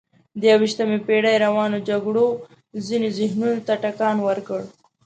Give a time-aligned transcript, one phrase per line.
[0.39, 2.27] د یویشتمې پېړۍ روانو جګړو
[2.87, 4.61] ځینو ذهنونو ته ټکان ورکړ.